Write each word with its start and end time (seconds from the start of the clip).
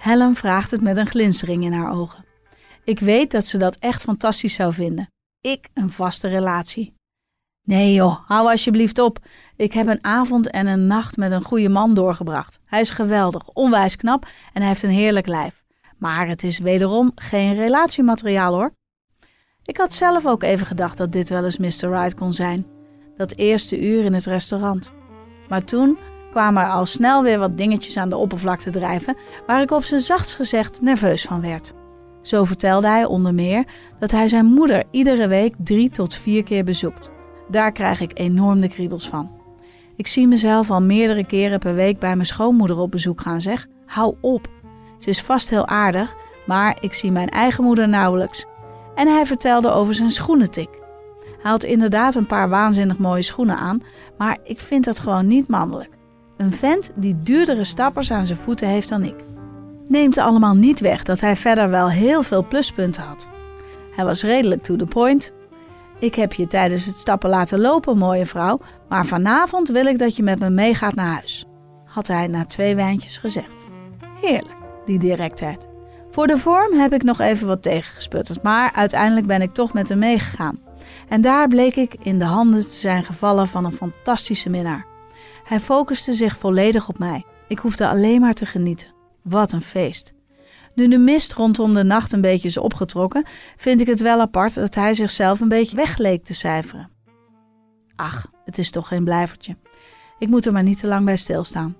Helen 0.00 0.34
vraagt 0.34 0.70
het 0.70 0.80
met 0.80 0.96
een 0.96 1.06
glinstering 1.06 1.64
in 1.64 1.72
haar 1.72 1.92
ogen. 1.92 2.24
Ik 2.84 2.98
weet 2.98 3.30
dat 3.30 3.46
ze 3.46 3.58
dat 3.58 3.76
echt 3.76 4.02
fantastisch 4.02 4.54
zou 4.54 4.72
vinden. 4.72 5.10
Ik 5.40 5.68
een 5.74 5.90
vaste 5.90 6.28
relatie. 6.28 6.94
Nee 7.66 7.94
joh, 7.94 8.18
hou 8.26 8.50
alsjeblieft 8.50 8.98
op. 8.98 9.18
Ik 9.56 9.72
heb 9.72 9.86
een 9.86 10.04
avond 10.04 10.50
en 10.50 10.66
een 10.66 10.86
nacht 10.86 11.16
met 11.16 11.30
een 11.30 11.42
goede 11.42 11.68
man 11.68 11.94
doorgebracht. 11.94 12.58
Hij 12.64 12.80
is 12.80 12.90
geweldig, 12.90 13.48
onwijs 13.48 13.96
knap 13.96 14.24
en 14.24 14.60
hij 14.60 14.68
heeft 14.68 14.82
een 14.82 14.90
heerlijk 14.90 15.26
lijf. 15.26 15.62
Maar 15.98 16.28
het 16.28 16.42
is 16.42 16.58
wederom 16.58 17.12
geen 17.14 17.54
relatiemateriaal 17.54 18.54
hoor. 18.54 18.72
Ik 19.64 19.76
had 19.76 19.92
zelf 19.92 20.26
ook 20.26 20.42
even 20.42 20.66
gedacht 20.66 20.96
dat 20.96 21.12
dit 21.12 21.28
wel 21.28 21.44
eens 21.44 21.58
Mr. 21.58 21.90
Right 21.90 22.14
kon 22.14 22.32
zijn. 22.32 22.66
Dat 23.16 23.36
eerste 23.36 23.80
uur 23.80 24.04
in 24.04 24.12
het 24.12 24.24
restaurant. 24.24 24.92
Maar 25.48 25.64
toen 25.64 25.98
kwamen 26.30 26.62
er 26.62 26.70
al 26.70 26.86
snel 26.86 27.22
weer 27.22 27.38
wat 27.38 27.56
dingetjes 27.56 27.96
aan 27.96 28.08
de 28.08 28.16
oppervlakte 28.16 28.70
drijven, 28.70 29.16
waar 29.46 29.62
ik 29.62 29.70
op 29.70 29.84
zijn 29.84 30.00
zachtst 30.00 30.34
gezegd 30.34 30.80
nerveus 30.80 31.22
van 31.22 31.40
werd. 31.40 31.72
Zo 32.22 32.44
vertelde 32.44 32.88
hij 32.88 33.04
onder 33.04 33.34
meer 33.34 33.64
dat 33.98 34.10
hij 34.10 34.28
zijn 34.28 34.46
moeder 34.46 34.84
iedere 34.90 35.28
week 35.28 35.54
drie 35.58 35.90
tot 35.90 36.14
vier 36.14 36.42
keer 36.42 36.64
bezoekt. 36.64 37.10
Daar 37.48 37.72
krijg 37.72 38.00
ik 38.00 38.18
enorm 38.18 38.60
de 38.60 38.68
kriebels 38.68 39.08
van. 39.08 39.38
Ik 39.96 40.06
zie 40.06 40.26
mezelf 40.26 40.70
al 40.70 40.82
meerdere 40.82 41.26
keren 41.26 41.58
per 41.58 41.74
week 41.74 41.98
bij 41.98 42.14
mijn 42.14 42.26
schoonmoeder 42.26 42.78
op 42.78 42.90
bezoek 42.90 43.20
gaan, 43.20 43.40
zeg. 43.40 43.66
Hou 43.86 44.14
op. 44.20 44.48
Ze 44.98 45.08
is 45.08 45.22
vast 45.22 45.50
heel 45.50 45.66
aardig, 45.66 46.14
maar 46.46 46.76
ik 46.80 46.92
zie 46.92 47.10
mijn 47.10 47.28
eigen 47.28 47.64
moeder 47.64 47.88
nauwelijks. 47.88 48.46
En 48.94 49.08
hij 49.08 49.26
vertelde 49.26 49.70
over 49.70 49.94
zijn 49.94 50.10
schoenentik. 50.10 50.68
Hij 51.42 51.50
had 51.50 51.64
inderdaad 51.64 52.14
een 52.14 52.26
paar 52.26 52.48
waanzinnig 52.48 52.98
mooie 52.98 53.22
schoenen 53.22 53.56
aan, 53.56 53.80
maar 54.18 54.38
ik 54.42 54.60
vind 54.60 54.84
dat 54.84 54.98
gewoon 54.98 55.26
niet 55.26 55.48
mannelijk. 55.48 55.99
Een 56.40 56.52
vent 56.52 56.90
die 56.94 57.22
duurdere 57.22 57.64
stappers 57.64 58.10
aan 58.10 58.26
zijn 58.26 58.38
voeten 58.38 58.68
heeft 58.68 58.88
dan 58.88 59.02
ik. 59.02 59.14
Neemt 59.88 60.18
allemaal 60.18 60.54
niet 60.54 60.80
weg 60.80 61.02
dat 61.02 61.20
hij 61.20 61.36
verder 61.36 61.70
wel 61.70 61.90
heel 61.90 62.22
veel 62.22 62.46
pluspunten 62.46 63.02
had. 63.02 63.28
Hij 63.96 64.04
was 64.04 64.22
redelijk 64.22 64.62
to 64.62 64.76
the 64.76 64.84
point. 64.84 65.32
Ik 65.98 66.14
heb 66.14 66.32
je 66.32 66.46
tijdens 66.46 66.86
het 66.86 66.96
stappen 66.96 67.30
laten 67.30 67.60
lopen, 67.60 67.98
mooie 67.98 68.26
vrouw, 68.26 68.60
maar 68.88 69.06
vanavond 69.06 69.68
wil 69.68 69.86
ik 69.86 69.98
dat 69.98 70.16
je 70.16 70.22
met 70.22 70.38
me 70.38 70.50
meegaat 70.50 70.94
naar 70.94 71.12
huis, 71.12 71.44
had 71.84 72.06
hij 72.06 72.26
na 72.26 72.46
twee 72.46 72.74
wijntjes 72.74 73.18
gezegd. 73.18 73.66
Heerlijk, 74.20 74.56
die 74.84 74.98
directheid. 74.98 75.68
Voor 76.10 76.26
de 76.26 76.38
vorm 76.38 76.78
heb 76.78 76.92
ik 76.92 77.02
nog 77.02 77.20
even 77.20 77.46
wat 77.46 77.62
tegengesputterd, 77.62 78.42
maar 78.42 78.72
uiteindelijk 78.72 79.26
ben 79.26 79.42
ik 79.42 79.52
toch 79.52 79.72
met 79.72 79.88
hem 79.88 79.98
meegegaan. 79.98 80.58
En 81.08 81.20
daar 81.20 81.48
bleek 81.48 81.76
ik 81.76 81.94
in 82.02 82.18
de 82.18 82.24
handen 82.24 82.62
te 82.62 82.76
zijn 82.76 83.04
gevallen 83.04 83.48
van 83.48 83.64
een 83.64 83.72
fantastische 83.72 84.50
minnaar. 84.50 84.89
Hij 85.44 85.60
focuste 85.60 86.14
zich 86.14 86.38
volledig 86.38 86.88
op 86.88 86.98
mij. 86.98 87.24
Ik 87.48 87.58
hoefde 87.58 87.88
alleen 87.88 88.20
maar 88.20 88.34
te 88.34 88.46
genieten. 88.46 88.94
Wat 89.22 89.52
een 89.52 89.62
feest. 89.62 90.14
Nu 90.74 90.88
de 90.88 90.98
mist 90.98 91.32
rondom 91.32 91.74
de 91.74 91.82
nacht 91.82 92.12
een 92.12 92.20
beetje 92.20 92.48
is 92.48 92.58
opgetrokken, 92.58 93.24
vind 93.56 93.80
ik 93.80 93.86
het 93.86 94.00
wel 94.00 94.20
apart 94.20 94.54
dat 94.54 94.74
hij 94.74 94.94
zichzelf 94.94 95.40
een 95.40 95.48
beetje 95.48 95.76
weg 95.76 95.98
leek 95.98 96.24
te 96.24 96.34
cijferen. 96.34 96.90
Ach, 97.96 98.30
het 98.44 98.58
is 98.58 98.70
toch 98.70 98.88
geen 98.88 99.04
blijvertje. 99.04 99.56
Ik 100.18 100.28
moet 100.28 100.46
er 100.46 100.52
maar 100.52 100.62
niet 100.62 100.78
te 100.78 100.86
lang 100.86 101.04
bij 101.04 101.16
stilstaan. 101.16 101.76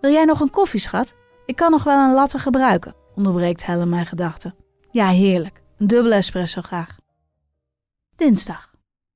Wil 0.00 0.12
jij 0.12 0.24
nog 0.24 0.40
een 0.40 0.50
koffie, 0.50 0.80
schat? 0.80 1.14
Ik 1.46 1.56
kan 1.56 1.70
nog 1.70 1.84
wel 1.84 2.08
een 2.08 2.14
latte 2.14 2.38
gebruiken, 2.38 2.94
onderbreekt 3.14 3.66
Helen 3.66 3.88
mijn 3.88 4.06
gedachten. 4.06 4.54
Ja, 4.90 5.08
heerlijk. 5.08 5.62
Een 5.78 5.86
dubbele 5.86 6.14
espresso 6.14 6.62
graag. 6.62 6.96
Dinsdag. 8.16 8.70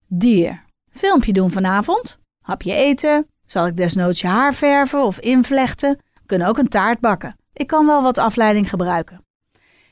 Dier. 0.07 0.65
Filmpje 0.91 1.33
doen 1.33 1.51
vanavond? 1.51 2.19
Hapje 2.41 2.75
eten? 2.75 3.27
Zal 3.47 3.67
ik 3.67 3.77
desnoods 3.77 4.21
je 4.21 4.27
haar 4.27 4.55
verven 4.55 5.05
of 5.05 5.19
invlechten? 5.19 5.99
We 6.15 6.27
kunnen 6.27 6.49
ook 6.49 6.59
een 6.59 6.69
taart 6.69 7.01
bakken. 7.01 7.37
Ik 7.53 7.67
kan 7.67 7.87
wel 7.87 8.03
wat 8.03 8.19
afleiding 8.19 8.69
gebruiken. 8.69 9.25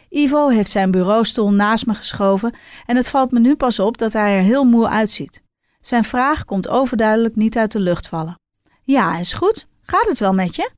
Ivo 0.08 0.48
heeft 0.48 0.70
zijn 0.70 0.90
bureaustoel 0.90 1.52
naast 1.52 1.86
me 1.86 1.94
geschoven 1.94 2.54
en 2.86 2.96
het 2.96 3.08
valt 3.08 3.30
me 3.30 3.40
nu 3.40 3.56
pas 3.56 3.78
op 3.78 3.98
dat 3.98 4.12
hij 4.12 4.36
er 4.36 4.42
heel 4.42 4.64
moe 4.64 4.88
uitziet. 4.88 5.42
Zijn 5.80 6.04
vraag 6.04 6.44
komt 6.44 6.68
overduidelijk 6.68 7.36
niet 7.36 7.56
uit 7.56 7.72
de 7.72 7.80
lucht 7.80 8.08
vallen. 8.08 8.38
Ja, 8.82 9.18
is 9.18 9.32
goed. 9.32 9.66
Gaat 9.82 10.08
het 10.08 10.18
wel 10.18 10.32
met 10.32 10.56
je? 10.56 10.70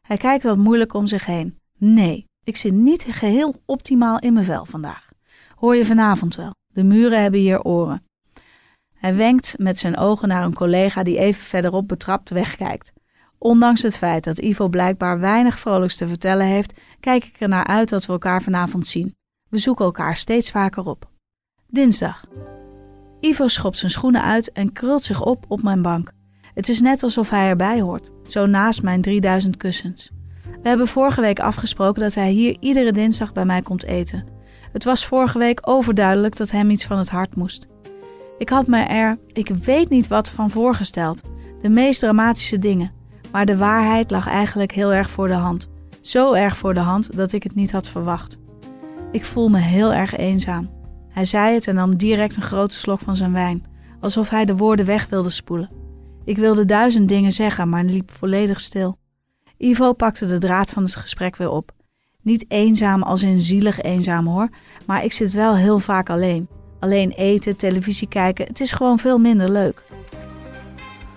Hij 0.00 0.16
kijkt 0.16 0.44
wat 0.44 0.56
moeilijk 0.56 0.94
om 0.94 1.06
zich 1.06 1.26
heen. 1.26 1.58
Nee, 1.78 2.26
ik 2.44 2.56
zit 2.56 2.72
niet 2.72 3.06
geheel 3.08 3.54
optimaal 3.66 4.18
in 4.18 4.32
mijn 4.32 4.44
vel 4.44 4.64
vandaag. 4.64 5.08
Hoor 5.54 5.76
je 5.76 5.84
vanavond 5.84 6.36
wel. 6.36 6.54
De 6.66 6.84
muren 6.84 7.22
hebben 7.22 7.40
hier 7.40 7.62
oren. 7.62 8.06
Hij 9.02 9.14
wenkt 9.14 9.58
met 9.58 9.78
zijn 9.78 9.96
ogen 9.96 10.28
naar 10.28 10.44
een 10.44 10.54
collega 10.54 11.02
die 11.02 11.18
even 11.18 11.44
verderop 11.44 11.88
betrapt 11.88 12.30
wegkijkt. 12.30 12.92
Ondanks 13.38 13.82
het 13.82 13.96
feit 13.96 14.24
dat 14.24 14.38
Ivo 14.38 14.68
blijkbaar 14.68 15.20
weinig 15.20 15.58
vrolijks 15.58 15.96
te 15.96 16.08
vertellen 16.08 16.46
heeft, 16.46 16.80
kijk 17.00 17.24
ik 17.24 17.40
er 17.40 17.48
naar 17.48 17.66
uit 17.66 17.88
dat 17.88 18.06
we 18.06 18.12
elkaar 18.12 18.42
vanavond 18.42 18.86
zien. 18.86 19.16
We 19.48 19.58
zoeken 19.58 19.84
elkaar 19.84 20.16
steeds 20.16 20.50
vaker 20.50 20.86
op. 20.86 21.08
Dinsdag. 21.66 22.24
Ivo 23.20 23.48
schopt 23.48 23.78
zijn 23.78 23.90
schoenen 23.90 24.22
uit 24.22 24.52
en 24.52 24.72
krult 24.72 25.02
zich 25.02 25.22
op 25.22 25.44
op 25.48 25.62
mijn 25.62 25.82
bank. 25.82 26.12
Het 26.54 26.68
is 26.68 26.80
net 26.80 27.02
alsof 27.02 27.30
hij 27.30 27.48
erbij 27.48 27.80
hoort, 27.80 28.10
zo 28.26 28.46
naast 28.46 28.82
mijn 28.82 29.00
3000 29.00 29.56
kussens. 29.56 30.10
We 30.62 30.68
hebben 30.68 30.86
vorige 30.86 31.20
week 31.20 31.40
afgesproken 31.40 32.02
dat 32.02 32.14
hij 32.14 32.30
hier 32.30 32.56
iedere 32.60 32.92
dinsdag 32.92 33.32
bij 33.32 33.44
mij 33.44 33.62
komt 33.62 33.84
eten. 33.84 34.26
Het 34.72 34.84
was 34.84 35.06
vorige 35.06 35.38
week 35.38 35.68
overduidelijk 35.68 36.36
dat 36.36 36.50
hem 36.50 36.70
iets 36.70 36.84
van 36.84 36.98
het 36.98 37.08
hart 37.08 37.36
moest. 37.36 37.70
Ik 38.42 38.48
had 38.48 38.66
me 38.66 38.78
er, 38.78 39.18
ik 39.32 39.48
weet 39.48 39.88
niet 39.88 40.08
wat 40.08 40.30
van 40.30 40.50
voorgesteld. 40.50 41.22
De 41.60 41.68
meest 41.68 42.00
dramatische 42.00 42.58
dingen. 42.58 42.92
Maar 43.32 43.46
de 43.46 43.56
waarheid 43.56 44.10
lag 44.10 44.28
eigenlijk 44.28 44.72
heel 44.72 44.92
erg 44.92 45.10
voor 45.10 45.28
de 45.28 45.34
hand. 45.34 45.68
Zo 46.00 46.32
erg 46.32 46.56
voor 46.56 46.74
de 46.74 46.80
hand 46.80 47.16
dat 47.16 47.32
ik 47.32 47.42
het 47.42 47.54
niet 47.54 47.72
had 47.72 47.88
verwacht. 47.88 48.38
Ik 49.12 49.24
voel 49.24 49.48
me 49.48 49.58
heel 49.58 49.92
erg 49.92 50.16
eenzaam. 50.16 50.70
Hij 51.08 51.24
zei 51.24 51.54
het 51.54 51.66
en 51.66 51.74
nam 51.74 51.96
direct 51.96 52.36
een 52.36 52.42
grote 52.42 52.76
slok 52.76 53.00
van 53.00 53.16
zijn 53.16 53.32
wijn, 53.32 53.64
alsof 54.00 54.28
hij 54.28 54.44
de 54.44 54.56
woorden 54.56 54.86
weg 54.86 55.06
wilde 55.08 55.30
spoelen. 55.30 55.70
Ik 56.24 56.36
wilde 56.36 56.64
duizend 56.64 57.08
dingen 57.08 57.32
zeggen, 57.32 57.68
maar 57.68 57.84
liep 57.84 58.10
volledig 58.10 58.60
stil. 58.60 58.96
Ivo 59.56 59.92
pakte 59.92 60.26
de 60.26 60.38
draad 60.38 60.70
van 60.70 60.82
het 60.82 60.96
gesprek 60.96 61.36
weer 61.36 61.50
op. 61.50 61.72
Niet 62.22 62.44
eenzaam 62.48 63.02
als 63.02 63.22
in 63.22 63.40
zielig 63.40 63.80
eenzaam 63.80 64.26
hoor, 64.26 64.48
maar 64.86 65.04
ik 65.04 65.12
zit 65.12 65.32
wel 65.32 65.56
heel 65.56 65.78
vaak 65.78 66.10
alleen. 66.10 66.48
Alleen 66.82 67.10
eten, 67.10 67.56
televisie 67.56 68.08
kijken, 68.08 68.46
het 68.46 68.60
is 68.60 68.72
gewoon 68.72 68.98
veel 68.98 69.18
minder 69.18 69.50
leuk. 69.50 69.82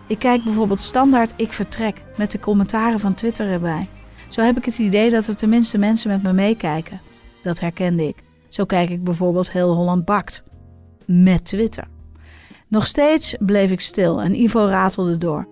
Ik 0.07 0.19
kijk 0.19 0.44
bijvoorbeeld 0.44 0.79
standaard 0.79 1.33
Ik 1.35 1.51
Vertrek 1.51 2.03
met 2.17 2.31
de 2.31 2.39
commentaren 2.39 3.00
van 3.00 3.13
Twitter 3.13 3.51
erbij. 3.51 3.89
Zo 4.27 4.41
heb 4.41 4.57
ik 4.57 4.65
het 4.65 4.79
idee 4.79 5.09
dat 5.09 5.27
er 5.27 5.35
tenminste 5.35 5.77
mensen 5.77 6.09
met 6.09 6.23
me 6.23 6.33
meekijken. 6.33 7.01
Dat 7.44 7.59
herkende 7.59 8.07
ik. 8.07 8.23
Zo 8.47 8.65
kijk 8.65 8.89
ik 8.89 9.03
bijvoorbeeld 9.03 9.51
Heel 9.51 9.73
Holland 9.73 10.06
Bakt. 10.06 10.44
Met 11.06 11.45
Twitter. 11.45 11.88
Nog 12.67 12.85
steeds 12.85 13.35
bleef 13.39 13.71
ik 13.71 13.81
stil 13.81 14.21
en 14.21 14.41
Ivo 14.41 14.65
ratelde 14.65 15.17
door. 15.17 15.47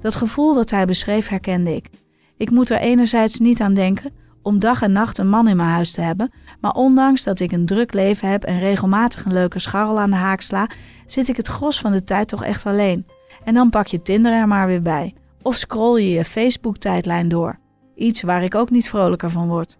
Dat 0.00 0.14
gevoel 0.14 0.54
dat 0.54 0.70
hij 0.70 0.84
beschreef 0.84 1.28
herkende 1.28 1.74
ik. 1.74 1.88
Ik 2.36 2.50
moet 2.50 2.70
er 2.70 2.78
enerzijds 2.78 3.38
niet 3.38 3.60
aan 3.60 3.74
denken 3.74 4.12
om 4.42 4.58
dag 4.58 4.82
en 4.82 4.92
nacht 4.92 5.18
een 5.18 5.28
man 5.28 5.48
in 5.48 5.56
mijn 5.56 5.68
huis 5.68 5.92
te 5.92 6.00
hebben, 6.00 6.32
maar 6.60 6.72
ondanks 6.72 7.22
dat 7.22 7.40
ik 7.40 7.52
een 7.52 7.66
druk 7.66 7.92
leven 7.92 8.30
heb 8.30 8.44
en 8.44 8.58
regelmatig 8.58 9.24
een 9.24 9.32
leuke 9.32 9.58
scharrel 9.58 10.00
aan 10.00 10.10
de 10.10 10.16
haak 10.16 10.40
sla, 10.40 10.68
zit 11.06 11.28
ik 11.28 11.36
het 11.36 11.48
gros 11.48 11.80
van 11.80 11.92
de 11.92 12.04
tijd 12.04 12.28
toch 12.28 12.44
echt 12.44 12.66
alleen. 12.66 13.06
En 13.44 13.54
dan 13.54 13.70
pak 13.70 13.86
je 13.86 14.02
Tinder 14.02 14.32
er 14.32 14.48
maar 14.48 14.66
weer 14.66 14.82
bij. 14.82 15.14
Of 15.42 15.56
scroll 15.56 16.00
je 16.00 16.10
je 16.10 16.24
Facebook-tijdlijn 16.24 17.28
door. 17.28 17.58
Iets 17.94 18.22
waar 18.22 18.42
ik 18.42 18.54
ook 18.54 18.70
niet 18.70 18.88
vrolijker 18.88 19.30
van 19.30 19.48
word. 19.48 19.76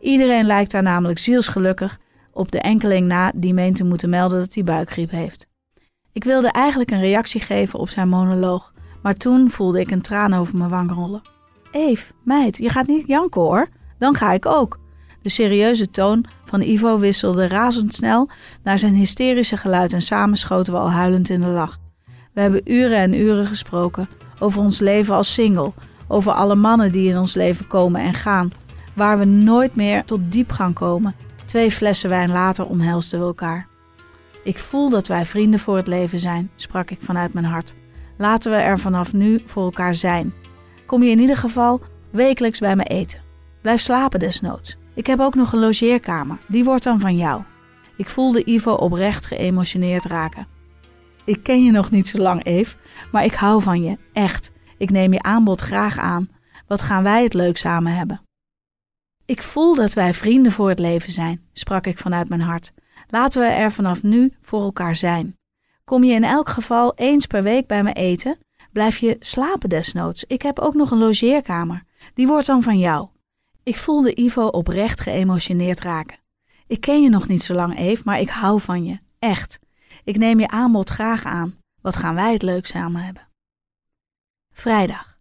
Iedereen 0.00 0.44
lijkt 0.46 0.70
daar 0.70 0.82
namelijk 0.82 1.18
zielsgelukkig 1.18 1.98
op 2.32 2.50
de 2.50 2.60
enkeling 2.60 3.06
na 3.06 3.32
die 3.34 3.54
meent 3.54 3.76
te 3.76 3.84
moeten 3.84 4.10
melden 4.10 4.38
dat 4.38 4.54
hij 4.54 4.64
buikgriep 4.64 5.10
heeft. 5.10 5.46
Ik 6.12 6.24
wilde 6.24 6.50
eigenlijk 6.50 6.90
een 6.90 7.00
reactie 7.00 7.40
geven 7.40 7.78
op 7.78 7.88
zijn 7.88 8.08
monoloog, 8.08 8.72
maar 9.02 9.14
toen 9.14 9.50
voelde 9.50 9.80
ik 9.80 9.90
een 9.90 10.02
traan 10.02 10.34
over 10.34 10.56
mijn 10.56 10.70
wang 10.70 10.92
rollen. 10.92 11.22
Eve, 11.70 12.12
meid, 12.24 12.56
je 12.56 12.68
gaat 12.68 12.86
niet 12.86 13.06
janken 13.06 13.40
hoor. 13.40 13.68
Dan 14.02 14.14
ga 14.14 14.32
ik 14.32 14.46
ook. 14.46 14.78
De 15.20 15.28
serieuze 15.28 15.90
toon 15.90 16.24
van 16.44 16.60
Ivo 16.60 16.98
wisselde 16.98 17.48
razendsnel 17.48 18.28
naar 18.62 18.78
zijn 18.78 18.94
hysterische 18.94 19.56
geluid 19.56 19.92
en 19.92 20.02
samen 20.02 20.36
schoten 20.36 20.72
we 20.72 20.78
al 20.78 20.90
huilend 20.90 21.28
in 21.28 21.40
de 21.40 21.46
lach. 21.46 21.78
We 22.32 22.40
hebben 22.40 22.72
uren 22.72 22.96
en 22.96 23.14
uren 23.14 23.46
gesproken 23.46 24.08
over 24.38 24.60
ons 24.60 24.78
leven 24.78 25.14
als 25.14 25.32
single, 25.32 25.72
over 26.08 26.32
alle 26.32 26.54
mannen 26.54 26.92
die 26.92 27.08
in 27.08 27.18
ons 27.18 27.34
leven 27.34 27.66
komen 27.66 28.00
en 28.00 28.14
gaan, 28.14 28.50
waar 28.94 29.18
we 29.18 29.24
nooit 29.24 29.74
meer 29.76 30.04
tot 30.04 30.20
diepgang 30.32 30.74
komen. 30.74 31.14
Twee 31.44 31.70
flessen 31.72 32.08
wijn 32.08 32.30
later 32.30 32.66
omhelsten 32.66 33.18
we 33.18 33.24
elkaar. 33.24 33.66
Ik 34.44 34.58
voel 34.58 34.90
dat 34.90 35.06
wij 35.06 35.26
vrienden 35.26 35.60
voor 35.60 35.76
het 35.76 35.86
leven 35.86 36.18
zijn, 36.18 36.50
sprak 36.56 36.90
ik 36.90 36.98
vanuit 37.00 37.32
mijn 37.32 37.46
hart. 37.46 37.74
Laten 38.18 38.50
we 38.50 38.56
er 38.56 38.78
vanaf 38.78 39.12
nu 39.12 39.40
voor 39.44 39.64
elkaar 39.64 39.94
zijn. 39.94 40.34
Kom 40.86 41.02
je 41.02 41.10
in 41.10 41.20
ieder 41.20 41.36
geval 41.36 41.80
wekelijks 42.10 42.58
bij 42.58 42.76
me 42.76 42.84
eten. 42.84 43.31
Blijf 43.62 43.80
slapen 43.80 44.18
desnoods. 44.18 44.76
Ik 44.94 45.06
heb 45.06 45.20
ook 45.20 45.34
nog 45.34 45.52
een 45.52 45.58
logeerkamer, 45.58 46.38
die 46.48 46.64
wordt 46.64 46.84
dan 46.84 47.00
van 47.00 47.16
jou. 47.16 47.42
Ik 47.96 48.08
voelde 48.08 48.44
Ivo 48.44 48.72
oprecht 48.72 49.26
geëmotioneerd 49.26 50.04
raken. 50.04 50.46
Ik 51.24 51.42
ken 51.42 51.64
je 51.64 51.70
nog 51.70 51.90
niet 51.90 52.08
zo 52.08 52.18
lang, 52.18 52.44
Eve, 52.44 52.76
maar 53.12 53.24
ik 53.24 53.34
hou 53.34 53.62
van 53.62 53.82
je, 53.82 53.98
echt. 54.12 54.52
Ik 54.78 54.90
neem 54.90 55.12
je 55.12 55.22
aanbod 55.22 55.60
graag 55.60 55.98
aan. 55.98 56.28
Wat 56.66 56.82
gaan 56.82 57.02
wij 57.02 57.22
het 57.22 57.34
leuk 57.34 57.56
samen 57.56 57.96
hebben? 57.96 58.20
Ik 59.24 59.42
voel 59.42 59.74
dat 59.74 59.92
wij 59.92 60.14
vrienden 60.14 60.52
voor 60.52 60.68
het 60.68 60.78
leven 60.78 61.12
zijn, 61.12 61.48
sprak 61.52 61.86
ik 61.86 61.98
vanuit 61.98 62.28
mijn 62.28 62.40
hart. 62.40 62.72
Laten 63.08 63.42
we 63.42 63.48
er 63.48 63.72
vanaf 63.72 64.02
nu 64.02 64.32
voor 64.40 64.62
elkaar 64.62 64.96
zijn. 64.96 65.36
Kom 65.84 66.04
je 66.04 66.14
in 66.14 66.24
elk 66.24 66.48
geval 66.48 66.92
eens 66.94 67.26
per 67.26 67.42
week 67.42 67.66
bij 67.66 67.82
me 67.82 67.92
eten? 67.92 68.38
Blijf 68.72 68.98
je 68.98 69.16
slapen 69.20 69.68
desnoods? 69.68 70.24
Ik 70.24 70.42
heb 70.42 70.58
ook 70.58 70.74
nog 70.74 70.90
een 70.90 70.98
logeerkamer. 70.98 71.84
Die 72.14 72.26
wordt 72.26 72.46
dan 72.46 72.62
van 72.62 72.78
jou. 72.78 73.08
Ik 73.64 73.76
voelde 73.76 74.14
Ivo 74.20 74.46
oprecht 74.46 75.00
geëmotioneerd 75.00 75.80
raken. 75.80 76.18
Ik 76.66 76.80
ken 76.80 77.02
je 77.02 77.08
nog 77.08 77.28
niet 77.28 77.42
zo 77.42 77.54
lang, 77.54 77.78
Eve, 77.78 78.02
maar 78.04 78.20
ik 78.20 78.28
hou 78.28 78.60
van 78.60 78.84
je. 78.84 78.98
Echt. 79.18 79.58
Ik 80.04 80.16
neem 80.16 80.40
je 80.40 80.48
aanbod 80.48 80.90
graag 80.90 81.24
aan. 81.24 81.58
Wat 81.80 81.96
gaan 81.96 82.14
wij 82.14 82.32
het 82.32 82.42
leuk 82.42 82.66
samen 82.66 83.02
hebben? 83.02 83.28
Vrijdag. 84.52 85.18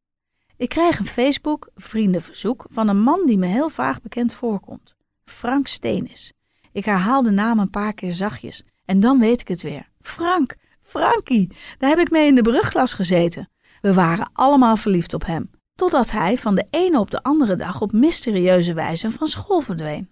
Ik 0.57 0.69
krijg 0.69 0.99
een 0.99 1.07
Facebook 1.07 1.69
vriendenverzoek 1.75 2.65
van 2.69 2.87
een 2.87 3.01
man 3.01 3.25
die 3.25 3.37
me 3.37 3.45
heel 3.45 3.69
vaag 3.69 4.01
bekend 4.01 4.33
voorkomt. 4.33 4.95
Frank 5.25 5.67
Steenis. 5.67 6.33
Ik 6.71 6.85
herhaal 6.85 7.23
de 7.23 7.31
naam 7.31 7.59
een 7.59 7.69
paar 7.69 7.93
keer 7.93 8.13
zachtjes 8.13 8.63
en 8.85 8.99
dan 8.99 9.19
weet 9.19 9.41
ik 9.41 9.47
het 9.47 9.61
weer. 9.61 9.89
Frank, 9.99 10.55
Frankie, 10.81 11.51
daar 11.77 11.89
heb 11.89 11.99
ik 11.99 12.11
mee 12.11 12.27
in 12.27 12.35
de 12.35 12.41
brugklas 12.41 12.93
gezeten. 12.93 13.49
We 13.81 13.93
waren 13.93 14.29
allemaal 14.33 14.77
verliefd 14.77 15.13
op 15.13 15.25
hem, 15.25 15.49
totdat 15.81 16.11
hij 16.11 16.37
van 16.37 16.55
de 16.55 16.67
ene 16.69 16.99
op 16.99 17.11
de 17.11 17.23
andere 17.23 17.55
dag 17.55 17.81
op 17.81 17.91
mysterieuze 17.91 18.73
wijze 18.73 19.11
van 19.11 19.27
school 19.27 19.61
verdween. 19.61 20.09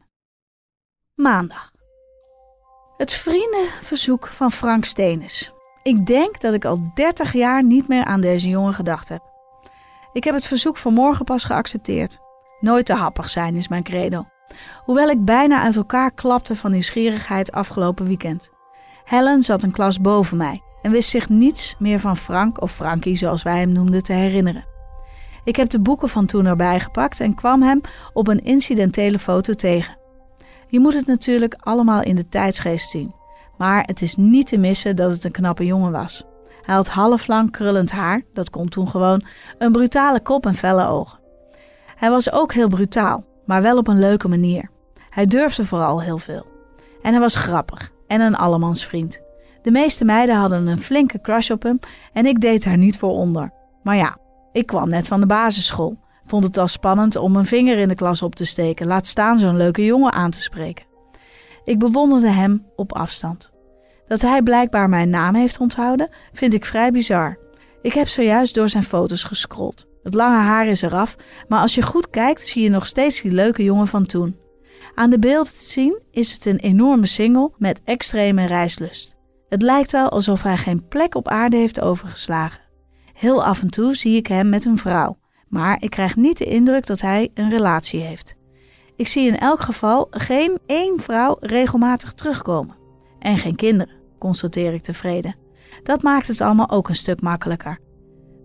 Maandag. 1.16 1.72
Het 2.98 3.14
vriendenverzoek 3.14 4.28
van 4.28 4.52
Frank 4.52 4.86
Steenis. 4.86 5.54
Ik 5.84 6.06
denk 6.06 6.42
dat 6.42 6.54
ik 6.54 6.66
al 6.66 6.92
30 6.94 7.34
jaar 7.34 7.64
niet 7.64 7.88
meer 7.88 8.06
aan 8.06 8.22
deze 8.22 8.50
jongen 8.50 8.74
gedacht 8.74 9.10
heb. 9.10 9.22
Ik 10.14 10.24
heb 10.24 10.36
het 10.36 10.48
verzoek 10.48 10.78
vanmorgen 10.78 11.26
pas 11.26 11.44
geaccepteerd. 11.44 12.20
Nooit 12.60 12.86
te 12.86 12.94
happig 12.94 13.30
zijn 13.30 13.56
is 13.56 13.68
mijn 13.68 13.84
credo. 13.84 14.26
Hoewel 14.86 15.10
ik 15.10 15.26
bijna 15.26 15.62
uit 15.62 15.76
elkaar 15.76 16.12
klapte 16.12 16.56
van 16.56 16.72
nieuwsgierigheid 16.72 17.52
afgelopen 17.52 18.08
weekend. 18.08 18.50
Helen 19.04 19.42
zat 19.42 19.64
een 19.64 19.72
klas 19.72 20.02
boven 20.02 20.38
mij 20.38 20.62
en 20.82 20.92
wist 20.92 21.10
zich 21.10 21.30
niets 21.30 21.76
meer 21.80 22.00
van 22.00 22.18
Frank 22.18 22.62
of 22.62 22.72
Frankie 22.72 23.16
zoals 23.16 23.44
wij 23.44 23.60
hem 23.60 23.72
noemden 23.72 24.04
te 24.04 24.14
herinneren. 24.14 24.78
Ik 25.50 25.56
heb 25.56 25.70
de 25.70 25.80
boeken 25.80 26.10
van 26.10 26.26
toen 26.26 26.46
erbij 26.46 26.80
gepakt 26.80 27.20
en 27.20 27.36
kwam 27.36 27.62
hem 27.62 27.82
op 28.14 28.28
een 28.28 28.44
incidentele 28.44 29.20
foto 29.20 29.54
tegen. 29.54 29.98
Je 30.68 30.80
moet 30.80 30.94
het 30.94 31.06
natuurlijk 31.06 31.56
allemaal 31.60 32.02
in 32.02 32.16
de 32.16 32.30
tijdsgeest 32.30 32.90
zien, 32.90 33.14
maar 33.58 33.84
het 33.86 34.02
is 34.02 34.16
niet 34.16 34.48
te 34.48 34.58
missen 34.58 34.96
dat 34.96 35.12
het 35.12 35.24
een 35.24 35.32
knappe 35.32 35.66
jongen 35.66 35.92
was. 35.92 36.24
Hij 36.62 36.76
had 36.76 36.88
halflang 36.88 37.52
krullend 37.52 37.92
haar, 37.92 38.22
dat 38.34 38.50
kon 38.50 38.70
toen 38.70 38.88
gewoon, 38.88 39.24
een 39.58 39.72
brutale 39.72 40.20
kop 40.20 40.46
en 40.46 40.56
felle 40.56 40.88
ogen. 40.88 41.20
Hij 41.96 42.10
was 42.10 42.32
ook 42.32 42.54
heel 42.54 42.68
brutaal, 42.68 43.24
maar 43.46 43.62
wel 43.62 43.78
op 43.78 43.88
een 43.88 44.00
leuke 44.00 44.28
manier. 44.28 44.70
Hij 45.10 45.26
durfde 45.26 45.66
vooral 45.66 46.02
heel 46.02 46.18
veel. 46.18 46.46
En 47.02 47.12
hij 47.12 47.22
was 47.22 47.36
grappig 47.36 47.92
en 48.08 48.22
een 48.22 48.36
allemansvriend. 48.36 49.22
De 49.62 49.72
meeste 49.72 50.06
meiden 50.06 50.36
hadden 50.36 50.68
een 50.68 50.82
flinke 50.82 51.22
crush 51.22 51.52
op 51.52 51.64
hem 51.64 51.80
en 52.14 52.26
ik 52.26 52.42
deed 52.42 52.64
daar 52.64 52.78
niet 52.78 52.98
voor 52.98 53.12
onder. 53.12 53.52
Maar 53.84 53.96
ja, 53.96 54.18
ik 54.52 54.66
kwam 54.66 54.90
net 54.90 55.08
van 55.08 55.20
de 55.20 55.26
basisschool. 55.26 55.98
Vond 56.26 56.44
het 56.44 56.58
al 56.58 56.68
spannend 56.68 57.16
om 57.16 57.36
een 57.36 57.46
vinger 57.46 57.78
in 57.78 57.88
de 57.88 57.96
klas 57.96 58.22
op 58.22 58.36
te 58.36 58.46
steken, 58.46 58.88
laat 58.88 59.06
staan 59.06 59.40
zo'n 59.40 59.58
leuke 59.58 59.86
jongen 59.86 60.14
aan 60.14 60.32
te 60.32 60.42
spreken. 60.42 60.86
Ik 61.64 61.80
bewonderde 61.80 62.30
hem 62.30 62.66
op 62.76 62.94
afstand. 62.94 63.52
Dat 64.08 64.22
hij 64.22 64.42
blijkbaar 64.42 64.90
mijn 64.90 65.10
naam 65.10 65.36
heeft 65.36 65.60
onthouden, 65.60 66.10
vind 66.34 66.54
ik 66.54 66.66
vrij 66.66 66.92
bizar. 66.92 67.38
Ik 67.82 67.94
heb 67.94 68.08
zojuist 68.08 68.56
door 68.56 68.70
zijn 68.70 68.84
foto's 68.84 69.24
gescrolld. 69.24 69.88
Het 70.04 70.14
lange 70.14 70.38
haar 70.38 70.68
is 70.68 70.82
eraf, 70.82 71.16
maar 71.48 71.62
als 71.62 71.76
je 71.76 71.82
goed 71.82 72.10
kijkt, 72.10 72.48
zie 72.48 72.64
je 72.64 72.70
nog 72.70 72.86
steeds 72.86 73.22
die 73.22 73.32
leuke 73.32 73.64
jongen 73.64 73.88
van 73.88 74.06
toen. 74.06 74.38
Aan 74.96 75.10
de 75.10 75.20
beelden 75.20 75.54
te 75.54 75.64
zien 75.64 76.00
is 76.12 76.34
het 76.34 76.46
een 76.46 76.60
enorme 76.60 77.06
single 77.06 77.52
met 77.58 77.82
extreme 77.84 78.46
reislust. 78.46 79.16
Het 79.50 79.62
lijkt 79.62 79.92
wel 79.92 80.10
alsof 80.10 80.44
hij 80.44 80.58
geen 80.58 80.88
plek 80.88 81.16
op 81.16 81.28
aarde 81.28 81.58
heeft 81.58 81.82
overgeslagen. 81.82 82.69
Heel 83.20 83.44
af 83.44 83.62
en 83.62 83.70
toe 83.70 83.96
zie 83.96 84.16
ik 84.16 84.28
hem 84.28 84.50
met 84.50 84.66
een 84.66 84.78
vrouw, 84.78 85.18
maar 85.48 85.78
ik 85.82 85.90
krijg 85.90 86.16
niet 86.16 86.38
de 86.38 86.46
indruk 86.46 86.86
dat 86.86 87.02
hij 87.02 87.32
een 87.34 87.50
relatie 87.50 88.02
heeft. 88.02 88.36
Ik 88.96 89.08
zie 89.08 89.28
in 89.28 89.38
elk 89.38 89.60
geval 89.60 90.08
geen 90.10 90.60
één 90.66 91.00
vrouw 91.00 91.38
regelmatig 91.40 92.14
terugkomen. 92.14 92.76
En 93.20 93.38
geen 93.38 93.56
kinderen, 93.56 93.94
constateer 94.20 94.74
ik 94.74 94.82
tevreden. 94.82 95.36
Dat 95.84 96.04
maakt 96.04 96.28
het 96.28 96.42
allemaal 96.42 96.70
ook 96.70 96.90
een 96.90 96.96
stuk 96.96 97.22
makkelijker. 97.22 97.80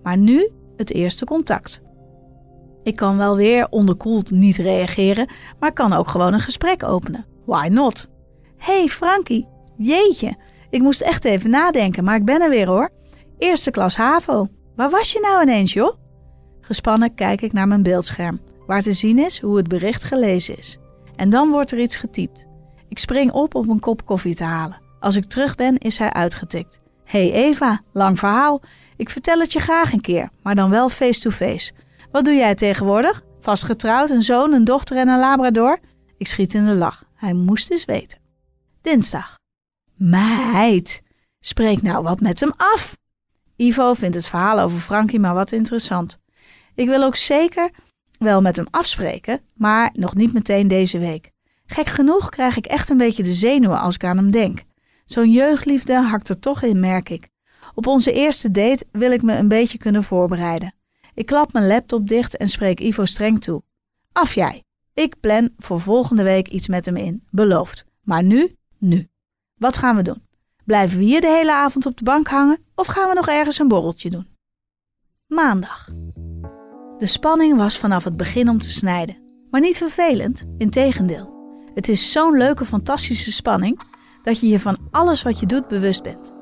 Maar 0.03 0.17
nu 0.17 0.50
het 0.76 0.93
eerste 0.93 1.25
contact. 1.25 1.81
Ik 2.82 2.97
kan 2.97 3.17
wel 3.17 3.37
weer 3.37 3.67
onderkoeld 3.71 4.31
niet 4.31 4.56
reageren, 4.56 5.29
maar 5.61 5.73
kan 5.73 5.93
ook 5.93 6.09
gewoon 6.09 6.32
een 6.32 6.41
gesprek 6.41 6.82
openen. 6.82 7.26
Why 7.47 7.69
not? 7.71 8.11
Hey 8.57 8.87
Frankie, 8.87 9.49
jeetje, 9.76 10.35
ik 10.71 10.83
moest 10.83 11.00
echt 11.00 11.25
even 11.25 11.50
nadenken, 11.50 12.04
maar 12.04 12.16
ik 12.16 12.25
ben 12.25 12.40
er 12.40 12.50
weer 12.50 12.66
hoor. 12.66 12.90
Eerste 13.38 13.71
klas 13.71 13.97
HAVO. 13.97 14.49
Waar 14.76 14.90
was 14.90 15.12
je 15.12 15.21
nou 15.21 15.43
ineens, 15.43 15.73
joh? 15.73 15.95
Gespannen 16.61 17.14
kijk 17.14 17.40
ik 17.40 17.52
naar 17.52 17.69
mijn 17.69 17.83
beeldscherm, 17.83 18.40
waar 18.66 18.83
te 18.83 18.93
zien 18.93 19.19
is 19.19 19.40
hoe 19.40 19.57
het 19.57 19.69
bericht 19.69 20.04
gelezen 20.04 20.59
is. 20.59 20.78
En 21.16 21.31
dan 21.31 21.50
wordt 21.50 21.71
er 21.71 21.78
iets 21.78 21.97
getypt. 21.97 22.47
Ik 22.88 22.99
spring 22.99 23.33
op 23.33 23.54
om 23.54 23.71
een 23.71 23.81
kop 23.81 24.07
koffie 24.07 24.35
te 24.35 24.45
halen. 24.45 24.81
Als 25.00 25.16
ik 25.16 25.25
terug 25.25 25.54
ben, 25.54 25.78
is 25.78 25.99
hij 25.99 26.12
uitgetikt. 26.12 26.81
Hey 27.04 27.33
Eva, 27.33 27.83
lang 27.93 28.19
verhaal. 28.19 28.62
Ik 28.97 29.11
vertel 29.11 29.38
het 29.38 29.52
je 29.52 29.61
graag 29.61 29.93
een 29.93 30.00
keer, 30.00 30.31
maar 30.43 30.54
dan 30.54 30.71
wel 30.71 30.88
face-to-face. 30.88 31.73
Wat 32.11 32.25
doe 32.25 32.35
jij 32.35 32.54
tegenwoordig? 32.54 33.23
Vast 33.40 33.62
getrouwd, 33.62 34.11
een 34.11 34.23
zoon, 34.23 34.52
een 34.52 34.64
dochter 34.64 34.97
en 34.97 35.09
een 35.09 35.19
labrador? 35.19 35.78
Ik 36.16 36.26
schiet 36.26 36.54
in 36.54 36.66
de 36.66 36.75
lach. 36.75 37.04
Hij 37.14 37.33
moest 37.33 37.71
eens 37.71 37.85
weten. 37.85 38.19
Dinsdag. 38.81 39.35
Meid, 39.95 41.02
spreek 41.40 41.83
nou 41.83 42.02
wat 42.02 42.21
met 42.21 42.40
hem 42.40 42.52
af. 42.57 42.97
Ivo 43.56 43.94
vindt 43.94 44.14
het 44.16 44.26
verhaal 44.26 44.61
over 44.61 44.78
Frankie 44.78 45.20
maar 45.20 45.34
wat 45.34 45.52
interessant. 45.52 46.18
Ik 46.75 46.88
wil 46.88 47.02
ook 47.02 47.16
zeker 47.16 47.70
wel 48.18 48.42
met 48.42 48.56
hem 48.56 48.66
afspreken, 48.70 49.40
maar 49.54 49.90
nog 49.92 50.14
niet 50.14 50.32
meteen 50.32 50.68
deze 50.68 50.99
week. 50.99 51.30
Gek 51.66 51.87
genoeg 51.87 52.28
krijg 52.28 52.56
ik 52.56 52.66
echt 52.66 52.88
een 52.88 52.96
beetje 52.96 53.23
de 53.23 53.32
zenuwen 53.32 53.80
als 53.80 53.94
ik 53.94 54.04
aan 54.04 54.16
hem 54.16 54.30
denk. 54.30 54.62
Zo'n 55.04 55.30
jeugdliefde 55.30 55.94
hakt 55.94 56.28
er 56.28 56.38
toch 56.38 56.62
in, 56.62 56.80
merk 56.80 57.08
ik. 57.08 57.28
Op 57.75 57.87
onze 57.87 58.12
eerste 58.12 58.50
date 58.50 58.87
wil 58.92 59.12
ik 59.12 59.23
me 59.23 59.37
een 59.37 59.49
beetje 59.49 59.78
kunnen 59.78 60.04
voorbereiden. 60.04 60.75
Ik 61.14 61.26
klap 61.26 61.52
mijn 61.52 61.66
laptop 61.66 62.08
dicht 62.08 62.37
en 62.37 62.49
spreek 62.49 62.80
Ivo 62.80 63.04
streng 63.04 63.40
toe. 63.40 63.62
Af 64.12 64.34
jij. 64.34 64.62
Ik 64.94 65.20
plan 65.20 65.50
voor 65.56 65.80
volgende 65.80 66.23
week 66.23 66.49
iets 66.49 66.68
met 66.68 66.84
hem 66.84 66.96
in. 66.96 67.23
Beloofd. 67.30 67.84
Maar 68.02 68.23
nu, 68.23 68.56
nu. 68.78 69.08
Wat 69.54 69.78
gaan 69.78 69.96
we 69.96 70.02
doen? 70.02 70.23
Blijven 70.64 70.99
we 70.99 71.04
hier 71.04 71.21
de 71.21 71.28
hele 71.28 71.52
avond 71.52 71.87
op 71.87 71.97
de 71.97 72.04
bank 72.04 72.28
hangen 72.28 72.59
of 72.75 72.87
gaan 72.87 73.09
we 73.09 73.14
nog 73.14 73.28
ergens 73.28 73.59
een 73.59 73.68
borreltje 73.68 74.11
doen? 74.11 74.26
Maandag. 75.26 75.88
De 76.99 77.06
spanning 77.06 77.56
was 77.56 77.78
vanaf 77.78 78.04
het 78.04 78.16
begin 78.16 78.49
om 78.49 78.59
te 78.59 78.71
snijden. 78.71 79.23
Maar 79.50 79.61
niet 79.61 79.76
vervelend, 79.76 80.44
integendeel. 80.59 81.33
Het 81.75 81.88
is 81.88 82.12
zo'n 82.12 82.37
leuke, 82.37 82.64
fantastische 82.64 83.33
spanning 83.33 83.80
dat 84.23 84.40
je 84.40 84.49
je 84.49 84.61
van 84.61 84.78
alles 84.90 85.23
wat 85.23 85.40
je 85.40 85.47
doet 85.47 85.68
bewust 85.68 86.02
bent. 86.02 86.35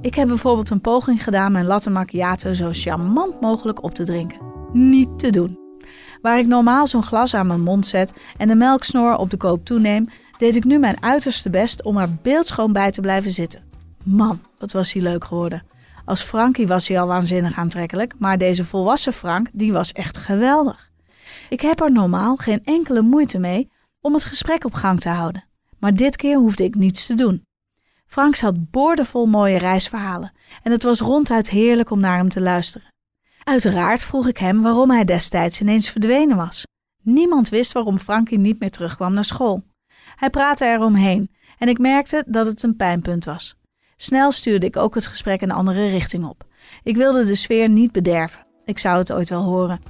Ik 0.00 0.14
heb 0.14 0.28
bijvoorbeeld 0.28 0.70
een 0.70 0.80
poging 0.80 1.24
gedaan 1.24 1.52
mijn 1.52 1.66
latte 1.66 1.90
macchiato 1.90 2.52
zo 2.52 2.68
charmant 2.72 3.40
mogelijk 3.40 3.82
op 3.82 3.94
te 3.94 4.04
drinken. 4.04 4.40
Niet 4.72 5.18
te 5.18 5.30
doen. 5.30 5.58
Waar 6.22 6.38
ik 6.38 6.46
normaal 6.46 6.86
zo'n 6.86 7.02
glas 7.02 7.34
aan 7.34 7.46
mijn 7.46 7.62
mond 7.62 7.86
zet 7.86 8.12
en 8.36 8.48
de 8.48 8.54
melksnoor 8.54 9.16
op 9.16 9.30
de 9.30 9.36
koop 9.36 9.64
toeneem, 9.64 10.06
deed 10.40 10.56
ik 10.56 10.64
nu 10.64 10.78
mijn 10.78 11.02
uiterste 11.02 11.50
best 11.50 11.84
om 11.84 11.96
er 11.96 12.14
beeldschoon 12.22 12.72
bij 12.72 12.90
te 12.90 13.00
blijven 13.00 13.30
zitten. 13.30 13.62
Man, 14.04 14.40
wat 14.58 14.72
was 14.72 14.92
hij 14.92 15.02
leuk 15.02 15.24
geworden. 15.24 15.62
Als 16.04 16.22
Frankie 16.22 16.66
was 16.66 16.88
hij 16.88 17.00
al 17.00 17.06
waanzinnig 17.06 17.56
aantrekkelijk, 17.56 18.14
maar 18.18 18.38
deze 18.38 18.64
volwassen 18.64 19.12
Frank, 19.12 19.48
die 19.52 19.72
was 19.72 19.92
echt 19.92 20.16
geweldig. 20.16 20.90
Ik 21.48 21.60
heb 21.60 21.80
er 21.80 21.92
normaal 21.92 22.36
geen 22.36 22.64
enkele 22.64 23.02
moeite 23.02 23.38
mee 23.38 23.70
om 24.00 24.14
het 24.14 24.24
gesprek 24.24 24.64
op 24.64 24.72
gang 24.72 25.00
te 25.00 25.08
houden. 25.08 25.44
Maar 25.78 25.94
dit 25.94 26.16
keer 26.16 26.36
hoefde 26.36 26.64
ik 26.64 26.74
niets 26.74 27.06
te 27.06 27.14
doen. 27.14 27.44
Franks 28.06 28.40
had 28.40 28.70
boordevol 28.70 29.26
mooie 29.26 29.58
reisverhalen 29.58 30.32
en 30.62 30.72
het 30.72 30.82
was 30.82 31.00
ronduit 31.00 31.50
heerlijk 31.50 31.90
om 31.90 32.00
naar 32.00 32.16
hem 32.16 32.28
te 32.28 32.40
luisteren. 32.40 32.88
Uiteraard 33.44 34.04
vroeg 34.04 34.28
ik 34.28 34.38
hem 34.38 34.62
waarom 34.62 34.90
hij 34.90 35.04
destijds 35.04 35.60
ineens 35.60 35.90
verdwenen 35.90 36.36
was. 36.36 36.66
Niemand 37.02 37.48
wist 37.48 37.72
waarom 37.72 37.98
Frankie 37.98 38.38
niet 38.38 38.60
meer 38.60 38.70
terugkwam 38.70 39.12
naar 39.14 39.24
school. 39.24 39.62
Hij 40.20 40.30
praatte 40.30 40.64
eromheen 40.64 41.30
en 41.58 41.68
ik 41.68 41.78
merkte 41.78 42.24
dat 42.26 42.46
het 42.46 42.62
een 42.62 42.76
pijnpunt 42.76 43.24
was. 43.24 43.56
Snel 43.96 44.30
stuurde 44.30 44.66
ik 44.66 44.76
ook 44.76 44.94
het 44.94 45.06
gesprek 45.06 45.40
een 45.40 45.50
andere 45.50 45.88
richting 45.88 46.24
op. 46.24 46.44
Ik 46.82 46.96
wilde 46.96 47.24
de 47.24 47.34
sfeer 47.34 47.68
niet 47.68 47.92
bederven. 47.92 48.46
Ik 48.64 48.78
zou 48.78 48.98
het 48.98 49.12
ooit 49.12 49.28
wel 49.28 49.42
horen. 49.42 49.80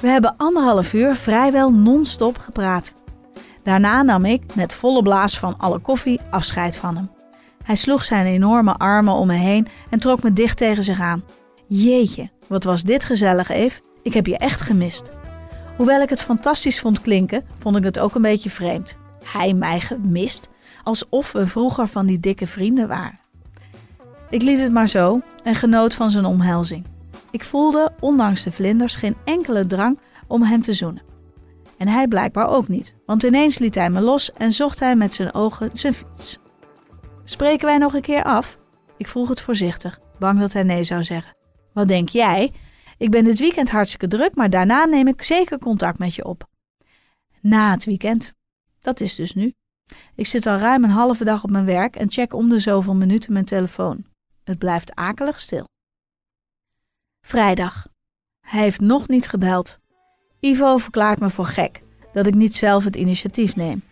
We 0.00 0.08
hebben 0.08 0.34
anderhalf 0.36 0.92
uur 0.92 1.14
vrijwel 1.14 1.72
non-stop 1.72 2.38
gepraat. 2.38 2.94
Daarna 3.62 4.02
nam 4.02 4.24
ik, 4.24 4.54
met 4.54 4.74
volle 4.74 5.02
blaas 5.02 5.38
van 5.38 5.58
alle 5.58 5.78
koffie, 5.78 6.20
afscheid 6.30 6.76
van 6.76 6.96
hem. 6.96 7.10
Hij 7.64 7.76
sloeg 7.76 8.04
zijn 8.04 8.26
enorme 8.26 8.74
armen 8.74 9.14
om 9.14 9.26
me 9.26 9.34
heen 9.34 9.66
en 9.90 9.98
trok 9.98 10.22
me 10.22 10.32
dicht 10.32 10.56
tegen 10.56 10.82
zich 10.82 11.00
aan. 11.00 11.24
Jeetje, 11.66 12.30
wat 12.46 12.64
was 12.64 12.82
dit 12.82 13.04
gezellig, 13.04 13.48
Eve. 13.48 13.80
Ik 14.02 14.14
heb 14.14 14.26
je 14.26 14.38
echt 14.38 14.60
gemist. 14.60 15.10
Hoewel 15.76 16.00
ik 16.00 16.08
het 16.08 16.22
fantastisch 16.22 16.80
vond 16.80 17.00
klinken, 17.00 17.44
vond 17.58 17.76
ik 17.76 17.84
het 17.84 17.98
ook 17.98 18.14
een 18.14 18.22
beetje 18.22 18.50
vreemd. 18.50 19.02
Hij 19.24 19.52
mij 19.52 19.80
gemist, 19.80 20.48
alsof 20.82 21.32
we 21.32 21.46
vroeger 21.46 21.86
van 21.86 22.06
die 22.06 22.20
dikke 22.20 22.46
vrienden 22.46 22.88
waren. 22.88 23.20
Ik 24.30 24.42
liet 24.42 24.58
het 24.58 24.72
maar 24.72 24.88
zo 24.88 25.20
en 25.42 25.54
genoot 25.54 25.94
van 25.94 26.10
zijn 26.10 26.24
omhelzing. 26.24 26.84
Ik 27.30 27.44
voelde, 27.44 27.92
ondanks 28.00 28.42
de 28.42 28.52
vlinders, 28.52 28.96
geen 28.96 29.16
enkele 29.24 29.66
drang 29.66 29.98
om 30.26 30.42
hem 30.42 30.62
te 30.62 30.74
zoenen. 30.74 31.02
En 31.76 31.88
hij 31.88 32.08
blijkbaar 32.08 32.48
ook 32.48 32.68
niet, 32.68 32.94
want 33.06 33.22
ineens 33.22 33.58
liet 33.58 33.74
hij 33.74 33.90
me 33.90 34.00
los 34.00 34.32
en 34.32 34.52
zocht 34.52 34.80
hij 34.80 34.96
met 34.96 35.12
zijn 35.12 35.34
ogen 35.34 35.70
zijn 35.72 35.94
fiets. 35.94 36.38
Spreken 37.24 37.66
wij 37.66 37.78
nog 37.78 37.94
een 37.94 38.00
keer 38.00 38.22
af? 38.22 38.58
Ik 38.96 39.08
vroeg 39.08 39.28
het 39.28 39.40
voorzichtig, 39.40 39.98
bang 40.18 40.40
dat 40.40 40.52
hij 40.52 40.62
nee 40.62 40.84
zou 40.84 41.04
zeggen. 41.04 41.36
Wat 41.72 41.88
denk 41.88 42.08
jij? 42.08 42.52
Ik 42.98 43.10
ben 43.10 43.24
dit 43.24 43.38
weekend 43.38 43.70
hartstikke 43.70 44.08
druk, 44.08 44.34
maar 44.34 44.50
daarna 44.50 44.84
neem 44.84 45.08
ik 45.08 45.22
zeker 45.22 45.58
contact 45.58 45.98
met 45.98 46.14
je 46.14 46.24
op. 46.24 46.48
Na 47.40 47.70
het 47.70 47.84
weekend. 47.84 48.32
Dat 48.84 49.00
is 49.00 49.14
dus 49.14 49.34
nu. 49.34 49.54
Ik 50.14 50.26
zit 50.26 50.46
al 50.46 50.56
ruim 50.56 50.84
een 50.84 50.90
halve 50.90 51.24
dag 51.24 51.44
op 51.44 51.50
mijn 51.50 51.64
werk 51.64 51.96
en 51.96 52.10
check 52.10 52.34
om 52.34 52.48
de 52.48 52.58
zoveel 52.58 52.94
minuten 52.94 53.32
mijn 53.32 53.44
telefoon. 53.44 54.04
Het 54.42 54.58
blijft 54.58 54.94
akelig 54.94 55.40
stil. 55.40 55.64
Vrijdag. 57.26 57.86
Hij 58.40 58.60
heeft 58.60 58.80
nog 58.80 59.08
niet 59.08 59.28
gebeld. 59.28 59.78
Ivo 60.40 60.76
verklaart 60.76 61.20
me 61.20 61.30
voor 61.30 61.46
gek 61.46 61.82
dat 62.12 62.26
ik 62.26 62.34
niet 62.34 62.54
zelf 62.54 62.84
het 62.84 62.96
initiatief 62.96 63.56
neem. 63.56 63.82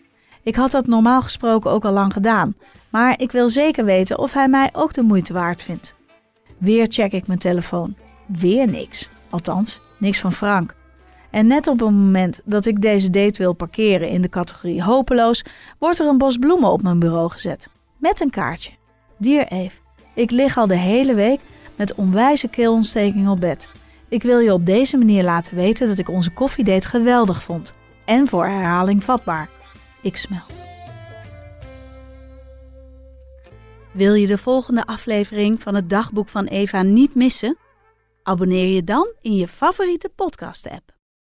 Ik 0.43 0.57
had 0.57 0.71
dat 0.71 0.87
normaal 0.87 1.23
gesproken 1.23 1.71
ook 1.71 1.85
al 1.85 1.93
lang 1.93 2.13
gedaan, 2.13 2.55
maar 2.91 3.21
ik 3.21 3.33
wil 3.33 3.49
zeker 3.49 3.85
weten 3.85 4.19
of 4.19 4.33
hij 4.33 4.49
mij 4.49 4.71
ook 4.73 4.93
de 4.93 5.03
moeite 5.03 5.33
waard 5.33 5.63
vindt. 5.63 5.95
Weer 6.59 6.87
check 6.87 7.13
ik 7.13 7.27
mijn 7.27 7.39
telefoon. 7.39 7.97
Weer 8.27 8.69
niks. 8.69 9.09
Althans, 9.31 9.81
niks 9.99 10.21
van 10.21 10.33
Frank. 10.33 10.75
En 11.33 11.47
net 11.47 11.67
op 11.67 11.79
het 11.81 11.91
moment 11.91 12.41
dat 12.45 12.67
ik 12.67 12.81
deze 12.81 13.11
date 13.11 13.43
wil 13.43 13.53
parkeren 13.53 14.09
in 14.09 14.23
de 14.23 14.29
categorie 14.29 14.83
hopeloos, 14.83 15.45
wordt 15.79 15.99
er 15.99 16.07
een 16.07 16.19
bos 16.19 16.37
bloemen 16.37 16.71
op 16.71 16.83
mijn 16.83 16.99
bureau 16.99 17.31
gezet. 17.31 17.69
Met 17.99 18.21
een 18.21 18.31
kaartje. 18.31 18.71
Dear 19.19 19.47
Eve, 19.47 19.81
ik 20.15 20.31
lig 20.31 20.57
al 20.57 20.67
de 20.67 20.77
hele 20.77 21.15
week 21.15 21.41
met 21.77 21.95
onwijze 21.95 22.49
keelontsteking 22.49 23.29
op 23.29 23.41
bed. 23.41 23.69
Ik 24.09 24.23
wil 24.23 24.39
je 24.39 24.53
op 24.53 24.67
deze 24.67 24.97
manier 24.97 25.23
laten 25.23 25.57
weten 25.57 25.89
dat 25.89 25.99
ik 25.99 26.09
onze 26.09 26.33
koffiedate 26.33 26.89
geweldig 26.89 27.43
vond. 27.43 27.75
En 28.05 28.29
voor 28.29 28.45
herhaling 28.45 29.05
vatbaar. 29.05 29.49
Ik 30.03 30.17
smelt. 30.17 30.53
Wil 33.93 34.15
je 34.15 34.27
de 34.27 34.39
volgende 34.39 34.87
aflevering 34.87 35.63
van 35.63 35.75
het 35.75 35.91
dagboek 35.91 36.29
van 36.29 36.45
Eva 36.45 36.83
niet 36.83 37.15
missen? 37.15 37.57
Abonneer 38.23 38.75
je 38.75 38.85
dan 38.85 39.13
in 39.21 39.35
je 39.35 39.49
favoriete 39.49 40.11
podcast-app. 40.15 41.02